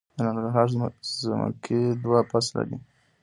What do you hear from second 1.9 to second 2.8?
دوه فصله دي